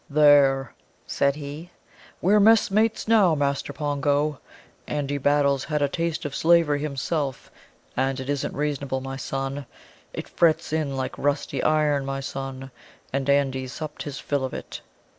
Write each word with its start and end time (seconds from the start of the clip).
"There!" 0.09 0.73
said 1.05 1.35
he; 1.35 1.69
"we're 2.23 2.39
messmates 2.39 3.07
now, 3.07 3.35
Master 3.35 3.71
Pongo. 3.71 4.39
Andy 4.87 5.19
Battle's 5.19 5.65
had 5.65 5.83
a 5.83 5.87
taste 5.87 6.25
of 6.25 6.33
slavery 6.35 6.79
himself, 6.79 7.51
and 7.95 8.19
it 8.19 8.27
isn't 8.27 8.55
reasonable, 8.55 8.99
my 8.99 9.17
son. 9.17 9.67
It 10.11 10.27
frets 10.27 10.73
in 10.73 10.97
like 10.97 11.15
rusty 11.19 11.61
iron, 11.61 12.03
my 12.03 12.19
son; 12.19 12.71
and 13.13 13.29
Andy's 13.29 13.73
supped 13.73 14.01
his 14.01 14.17
fill 14.17 14.43
of 14.43 14.55
it. 14.55 14.81